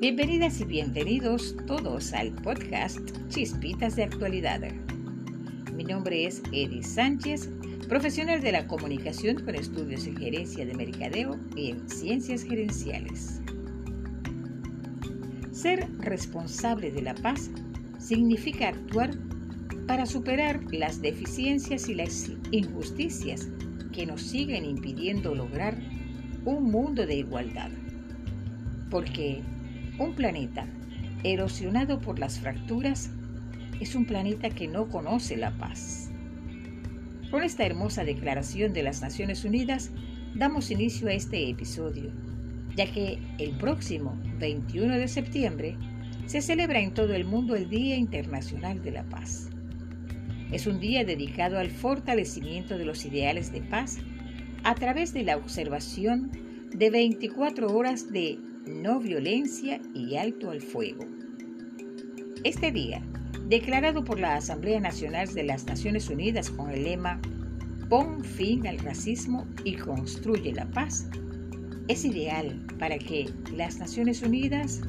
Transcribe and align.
Bienvenidas 0.00 0.58
y 0.62 0.64
bienvenidos 0.64 1.54
todos 1.66 2.14
al 2.14 2.32
podcast 2.32 2.98
Chispitas 3.28 3.96
de 3.96 4.04
Actualidad. 4.04 4.62
Mi 5.74 5.84
nombre 5.84 6.24
es 6.24 6.42
Edith 6.52 6.84
Sánchez, 6.84 7.50
profesional 7.86 8.40
de 8.40 8.52
la 8.52 8.66
comunicación 8.66 9.44
con 9.44 9.54
estudios 9.54 10.06
en 10.06 10.16
gerencia 10.16 10.64
de 10.64 10.72
mercadeo 10.72 11.38
y 11.54 11.72
en 11.72 11.86
ciencias 11.90 12.44
gerenciales. 12.44 13.42
Ser 15.52 15.86
responsable 15.98 16.90
de 16.90 17.02
la 17.02 17.14
paz 17.16 17.50
significa 17.98 18.68
actuar 18.68 19.10
para 19.86 20.06
superar 20.06 20.62
las 20.72 21.02
deficiencias 21.02 21.90
y 21.90 21.94
las 21.94 22.32
injusticias 22.52 23.50
que 23.92 24.06
nos 24.06 24.22
siguen 24.22 24.64
impidiendo 24.64 25.34
lograr 25.34 25.76
un 26.46 26.70
mundo 26.70 27.04
de 27.04 27.16
igualdad. 27.16 27.70
Porque 28.88 29.42
un 30.00 30.14
planeta 30.14 30.66
erosionado 31.24 32.00
por 32.00 32.18
las 32.18 32.40
fracturas 32.40 33.10
es 33.80 33.94
un 33.94 34.06
planeta 34.06 34.48
que 34.48 34.66
no 34.66 34.88
conoce 34.88 35.36
la 35.36 35.50
paz. 35.58 36.10
Con 37.30 37.42
esta 37.42 37.66
hermosa 37.66 38.02
declaración 38.04 38.72
de 38.72 38.82
las 38.82 39.02
Naciones 39.02 39.44
Unidas, 39.44 39.90
damos 40.34 40.70
inicio 40.70 41.08
a 41.08 41.12
este 41.12 41.50
episodio, 41.50 42.10
ya 42.76 42.90
que 42.90 43.18
el 43.38 43.50
próximo 43.50 44.18
21 44.38 44.96
de 44.96 45.06
septiembre 45.06 45.76
se 46.24 46.40
celebra 46.40 46.80
en 46.80 46.94
todo 46.94 47.12
el 47.12 47.26
mundo 47.26 47.54
el 47.54 47.68
Día 47.68 47.96
Internacional 47.96 48.82
de 48.82 48.92
la 48.92 49.04
Paz. 49.04 49.50
Es 50.50 50.66
un 50.66 50.80
día 50.80 51.04
dedicado 51.04 51.58
al 51.58 51.70
fortalecimiento 51.70 52.78
de 52.78 52.86
los 52.86 53.04
ideales 53.04 53.52
de 53.52 53.60
paz 53.60 53.98
a 54.64 54.74
través 54.74 55.12
de 55.12 55.24
la 55.24 55.36
observación 55.36 56.30
de 56.72 56.90
24 56.90 57.76
horas 57.76 58.10
de 58.10 58.38
no 58.66 59.00
violencia 59.00 59.80
y 59.94 60.16
alto 60.16 60.50
al 60.50 60.60
fuego. 60.60 61.04
Este 62.44 62.70
día, 62.72 63.02
declarado 63.48 64.04
por 64.04 64.18
la 64.18 64.36
Asamblea 64.36 64.80
Nacional 64.80 65.32
de 65.34 65.44
las 65.44 65.66
Naciones 65.66 66.08
Unidas 66.08 66.50
con 66.50 66.70
el 66.70 66.84
lema 66.84 67.20
Pon 67.88 68.22
fin 68.24 68.66
al 68.66 68.78
racismo 68.78 69.46
y 69.64 69.74
construye 69.74 70.52
la 70.52 70.70
paz, 70.70 71.08
es 71.88 72.04
ideal 72.04 72.64
para 72.78 72.98
que 72.98 73.28
las 73.52 73.78
Naciones 73.78 74.22
Unidas 74.22 74.80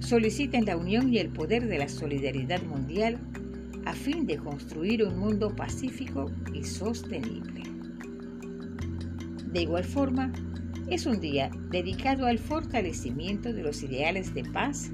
soliciten 0.00 0.64
la 0.64 0.76
unión 0.76 1.12
y 1.12 1.18
el 1.18 1.28
poder 1.28 1.68
de 1.68 1.78
la 1.78 1.88
solidaridad 1.88 2.62
mundial 2.62 3.18
a 3.84 3.92
fin 3.92 4.26
de 4.26 4.38
construir 4.38 5.04
un 5.04 5.18
mundo 5.18 5.54
pacífico 5.54 6.30
y 6.54 6.64
sostenible. 6.64 7.62
De 9.52 9.62
igual 9.62 9.84
forma, 9.84 10.32
es 10.94 11.06
un 11.06 11.20
día 11.20 11.50
dedicado 11.70 12.26
al 12.26 12.38
fortalecimiento 12.38 13.54
de 13.54 13.62
los 13.62 13.82
ideales 13.82 14.34
de 14.34 14.44
paz 14.44 14.90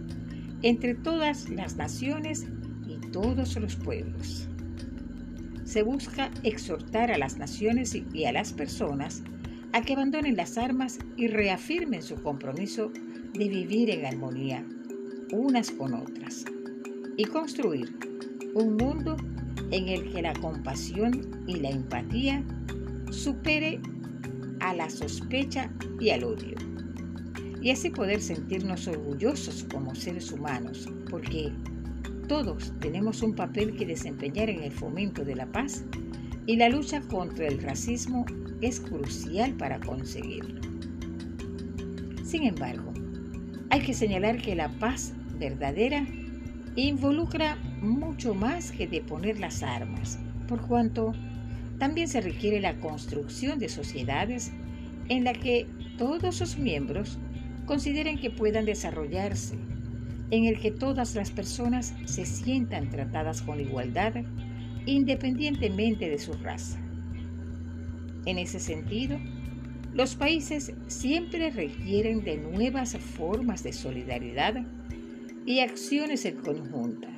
entre 0.63 0.95
todas 0.95 1.49
las 1.49 1.77
naciones 1.77 2.47
y 2.87 2.99
todos 3.11 3.57
los 3.57 3.75
pueblos. 3.75 4.49
Se 5.65 5.83
busca 5.83 6.31
exhortar 6.45 7.11
a 7.11 7.19
las 7.19 7.37
naciones 7.37 7.97
y 8.13 8.25
a 8.27 8.33
las 8.33 8.53
personas 8.53 9.25
a 9.73 9.83
que 9.83 9.95
abandonen 9.95 10.37
las 10.37 10.57
armas 10.57 11.01
y 11.17 11.27
reafirmen 11.27 12.03
su 12.03 12.15
compromiso 12.23 12.93
de 13.33 13.49
vivir 13.49 13.91
en 13.91 14.07
armonía 14.07 14.65
unas 15.33 15.73
con 15.73 15.95
otras 15.95 16.45
y 17.17 17.25
construir 17.25 17.93
un 18.55 18.77
mundo 18.77 19.17
en 19.73 19.89
el 19.89 20.13
que 20.13 20.23
la 20.23 20.33
compasión 20.35 21.43
y 21.49 21.57
la 21.57 21.71
empatía 21.71 22.45
supere 23.11 23.81
a 24.69 24.75
la 24.75 24.91
sospecha 24.91 25.71
y 25.99 26.11
al 26.11 26.25
odio. 26.25 26.57
Y 27.63 27.71
así 27.71 27.91
poder 27.91 28.21
sentirnos 28.21 28.87
orgullosos 28.87 29.65
como 29.73 29.95
seres 29.95 30.31
humanos, 30.31 30.89
porque 31.11 31.53
todos 32.29 32.73
tenemos 32.81 33.23
un 33.23 33.35
papel 33.35 33.75
que 33.77 33.87
desempeñar 33.87 34.51
en 34.51 34.63
el 34.63 34.73
fomento 34.73 35.25
de 35.25 35.35
la 35.35 35.47
paz 35.47 35.85
y 36.47 36.57
la 36.57 36.69
lucha 36.69 37.01
contra 37.01 37.47
el 37.47 37.61
racismo 37.63 38.27
es 38.61 38.81
crucial 38.81 39.55
para 39.55 39.81
conseguirlo. 39.81 40.61
Sin 42.25 42.45
embargo, 42.45 42.93
hay 43.71 43.81
que 43.81 43.95
señalar 43.95 44.41
que 44.41 44.55
la 44.55 44.69
paz 44.79 45.15
verdadera 45.39 46.07
involucra 46.77 47.57
mucho 47.81 48.35
más 48.35 48.71
que 48.71 48.87
deponer 48.87 49.41
las 49.41 49.63
armas, 49.63 50.19
por 50.47 50.61
cuanto 50.67 51.13
también 51.79 52.09
se 52.09 52.21
requiere 52.21 52.61
la 52.61 52.79
construcción 52.81 53.59
de 53.59 53.69
sociedades 53.69 54.53
en 55.09 55.25
la 55.25 55.33
que 55.33 55.67
todos 55.97 56.37
sus 56.37 56.59
miembros 56.59 57.19
consideren 57.67 58.19
que 58.19 58.31
puedan 58.31 58.65
desarrollarse, 58.65 59.57
en 60.31 60.45
el 60.45 60.59
que 60.59 60.71
todas 60.71 61.15
las 61.15 61.31
personas 61.31 61.95
se 62.05 62.27
sientan 62.27 62.91
tratadas 62.91 63.43
con 63.43 63.61
igualdad 63.61 64.15
independientemente 64.87 66.09
de 66.09 66.19
su 66.19 66.33
raza. 66.33 66.79
En 68.25 68.39
ese 68.39 68.59
sentido, 68.59 69.19
los 69.93 70.15
países 70.15 70.73
siempre 70.87 71.51
requieren 71.51 72.23
de 72.23 72.37
nuevas 72.39 72.97
formas 72.97 73.63
de 73.63 73.73
solidaridad 73.73 74.65
y 75.47 75.61
acciones 75.61 76.25
en 76.25 76.37
conjunta, 76.37 77.09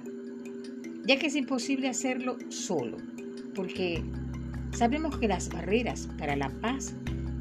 ya 1.05 1.19
que 1.19 1.27
es 1.27 1.37
imposible 1.37 1.89
hacerlo 1.89 2.39
solo, 2.49 2.99
porque 3.55 4.03
sabemos 4.73 5.17
que 5.19 5.29
las 5.29 5.49
barreras 5.49 6.09
para 6.19 6.37
la 6.37 6.49
paz 6.61 6.95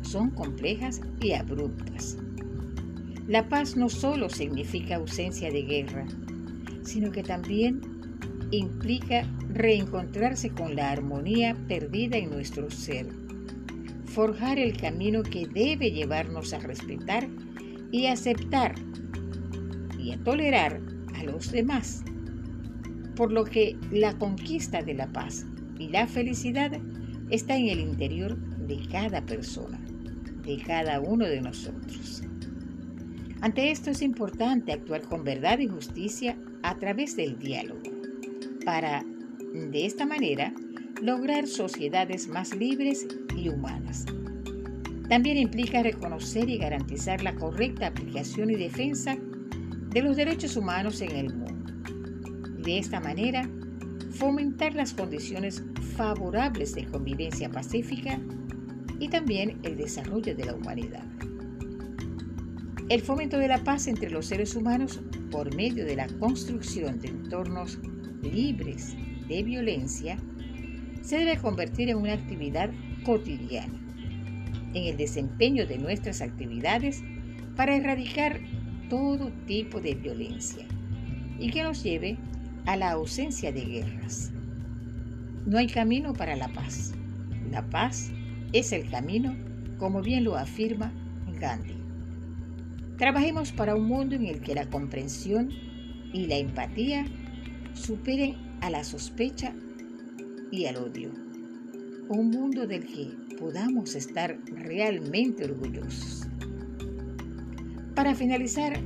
son 0.10 0.32
complejas 0.32 1.02
y 1.22 1.34
abruptas. 1.34 2.18
La 3.28 3.48
paz 3.48 3.78
no 3.78 3.90
solo 3.90 4.28
significa 4.28 4.96
ausencia 4.96 5.52
de 5.52 5.62
guerra, 5.62 6.08
sino 6.84 7.12
que 7.12 7.22
también 7.22 7.82
implica 8.50 9.24
reencontrarse 9.50 10.50
con 10.50 10.76
la 10.76 10.90
armonía 10.90 11.56
perdida 11.68 12.18
en 12.18 12.32
nuestro 12.32 12.72
ser, 12.72 13.08
forjar 14.06 14.58
el 14.58 14.76
camino 14.76 15.22
que 15.22 15.46
debe 15.48 15.92
llevarnos 15.92 16.54
a 16.54 16.60
respetar 16.60 17.28
y 17.92 18.08
aceptar 18.08 18.74
y 20.00 20.12
a 20.14 20.18
tolerar 20.24 20.82
a 21.16 21.24
los 21.24 21.52
demás. 21.52 22.04
Por 23.16 23.32
lo 23.32 23.44
que 23.44 23.78
la 23.92 24.18
conquista 24.18 24.82
de 24.82 24.96
la 24.96 25.12
paz 25.12 25.46
y 25.78 25.90
la 25.90 26.08
felicidad 26.08 26.72
está 27.30 27.56
en 27.58 27.68
el 27.68 27.80
interior 27.80 28.36
de 28.38 28.80
cada 28.92 29.24
persona, 29.24 29.80
cada 30.58 31.00
uno 31.00 31.26
de 31.26 31.42
nosotros. 31.42 32.24
Ante 33.42 33.72
esto 33.72 33.92
es 33.92 34.02
importante 34.02 34.74
actuar 34.74 35.02
con 35.04 35.24
verdad 35.24 35.60
y 35.60 35.68
justicia 35.68 36.38
a 36.62 36.78
través 36.78 37.16
del 37.16 37.40
diálogo, 37.40 37.84
para, 38.66 39.06
de 39.54 39.86
esta 39.86 40.06
manera, 40.06 40.54
lograr 41.02 41.48
sociedades 41.48 42.28
más 42.28 42.54
libres 42.54 43.08
y 43.38 43.48
humanas. 43.48 44.06
También 45.08 45.38
implica 45.38 45.82
reconocer 45.82 46.50
y 46.50 46.58
garantizar 46.58 47.24
la 47.24 47.34
correcta 47.34 47.88
aplicación 47.88 48.50
y 48.52 48.56
defensa 48.56 49.18
de 49.90 50.02
los 50.02 50.18
derechos 50.18 50.58
humanos 50.58 51.02
en 51.02 51.16
el 51.16 51.34
mundo. 51.34 51.74
De 52.62 52.78
esta 52.78 53.00
manera, 53.00 53.50
fomentar 54.12 54.76
las 54.76 54.94
condiciones 54.94 55.64
favorables 55.96 56.76
de 56.76 56.86
convivencia 56.86 57.50
pacífica 57.50 58.20
y 59.00 59.08
también 59.08 59.60
el 59.64 59.78
desarrollo 59.78 60.36
de 60.36 60.46
la 60.46 60.54
humanidad. 60.54 61.04
El 62.90 63.02
fomento 63.02 63.38
de 63.38 63.48
la 63.48 63.64
paz 63.64 63.88
entre 63.88 64.10
los 64.10 64.26
seres 64.26 64.56
humanos 64.56 65.00
por 65.32 65.56
medio 65.56 65.86
de 65.86 65.96
la 65.96 66.08
construcción 66.08 67.00
de 67.00 67.10
entornos 67.10 67.80
libres 68.24 68.96
de 69.28 69.44
violencia 69.44 70.18
se 71.02 71.18
debe 71.18 71.38
convertir 71.38 71.90
en 71.90 71.98
una 71.98 72.14
actividad 72.14 72.72
cotidiana, 73.06 73.80
en 74.74 74.84
el 74.86 74.98
desempeño 74.98 75.68
de 75.68 75.78
nuestras 75.78 76.22
actividades 76.22 77.04
para 77.56 77.76
erradicar 77.76 78.40
todo 78.90 79.32
tipo 79.46 79.80
de 79.80 79.96
violencia 79.96 80.66
y 81.38 81.52
que 81.52 81.64
nos 81.64 81.84
lleve 81.84 82.18
a 82.66 82.76
la 82.76 82.92
ausencia 82.92 83.52
de 83.52 83.66
guerras. 83.66 84.32
No 85.46 85.58
hay 85.58 85.68
camino 85.68 86.14
para 86.14 86.36
la 86.36 86.50
paz. 86.50 86.94
La 87.52 87.68
paz 87.70 88.12
es 88.54 88.72
el 88.72 88.90
camino, 88.90 89.36
como 89.78 90.02
bien 90.02 90.24
lo 90.24 90.36
afirma 90.36 90.92
Gandhi. 91.40 91.76
Trabajemos 92.98 93.52
para 93.52 93.76
un 93.76 93.86
mundo 93.86 94.16
en 94.16 94.26
el 94.26 94.42
que 94.42 94.56
la 94.56 94.70
comprensión 94.70 95.50
y 96.14 96.26
la 96.28 96.36
empatía 96.36 97.06
superen 97.74 98.36
a 98.62 98.70
la 98.70 98.84
sospecha 98.84 99.54
y 100.52 100.66
al 100.66 100.78
odio. 100.78 101.12
Un 102.10 102.32
mundo 102.32 102.68
del 102.68 102.86
que 102.86 103.12
podamos 103.38 103.96
estar 103.96 104.38
realmente 104.48 105.46
orgullosos. 105.46 106.28
Para 107.96 108.16
finalizar, 108.16 108.80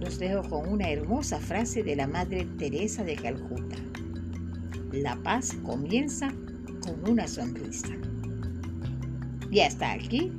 los 0.00 0.18
dejo 0.18 0.42
con 0.48 0.68
una 0.68 0.90
hermosa 0.90 1.38
frase 1.38 1.82
de 1.82 1.96
la 1.96 2.06
Madre 2.06 2.46
Teresa 2.58 3.04
de 3.04 3.16
Calcuta. 3.16 3.76
La 4.92 5.16
paz 5.22 5.54
comienza 5.64 6.32
con 6.80 7.10
una 7.10 7.26
sonrisa. 7.28 7.96
Y 9.52 9.60
hasta 9.60 9.92
aquí, 9.92 10.32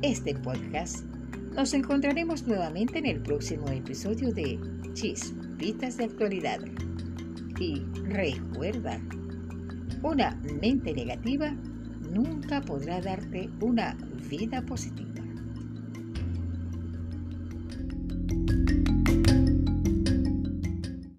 este 0.00 0.34
podcast. 0.34 1.04
Nos 1.54 1.74
encontraremos 1.74 2.46
nuevamente 2.46 2.98
en 2.98 3.04
el 3.04 3.20
próximo 3.20 3.68
episodio 3.68 4.32
de 4.32 4.58
Chispitas 4.94 5.98
de 5.98 6.04
Actualidad. 6.04 6.58
Y 7.60 7.82
recuerda, 8.06 8.98
una 10.02 10.34
mente 10.62 10.94
negativa 10.94 11.54
nunca 12.10 12.62
podrá 12.62 13.02
darte 13.02 13.50
una 13.60 13.98
vida 14.30 14.62
positiva. 14.62 15.12